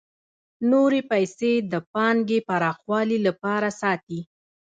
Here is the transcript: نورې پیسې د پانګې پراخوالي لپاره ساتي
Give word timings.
نورې 0.71 1.01
پیسې 1.11 1.51
د 1.71 1.73
پانګې 1.93 2.39
پراخوالي 2.49 3.19
لپاره 3.27 3.69
ساتي 3.81 4.19